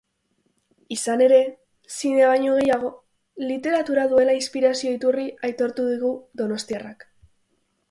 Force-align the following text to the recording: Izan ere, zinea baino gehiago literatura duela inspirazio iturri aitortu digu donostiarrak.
Izan 0.95 1.21
ere, 1.25 1.41
zinea 1.97 2.31
baino 2.31 2.55
gehiago 2.61 2.89
literatura 3.51 4.07
duela 4.15 4.37
inspirazio 4.41 4.97
iturri 4.97 5.29
aitortu 5.51 5.89
digu 5.93 6.13
donostiarrak. 6.45 7.09